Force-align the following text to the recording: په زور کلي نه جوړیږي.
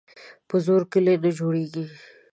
په 0.47 0.55
زور 0.65 0.81
کلي 0.91 1.15
نه 1.23 1.29
جوړیږي. 1.39 1.85